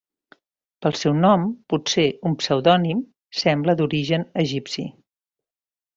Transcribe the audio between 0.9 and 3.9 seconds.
seu nom, potser un pseudònim, sembla